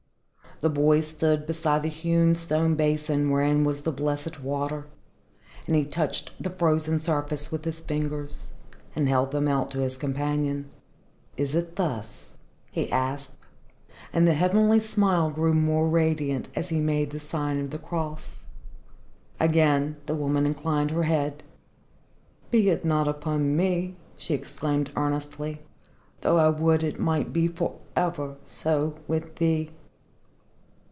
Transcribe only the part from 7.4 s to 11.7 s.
with his fingers, and held them out to his companion. "Is